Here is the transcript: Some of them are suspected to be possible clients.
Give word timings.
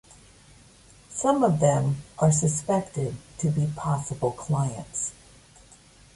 Some 1.11 1.43
of 1.43 1.59
them 1.59 1.97
are 2.17 2.31
suspected 2.31 3.17
to 3.37 3.51
be 3.51 3.71
possible 3.75 4.31
clients. 4.31 5.13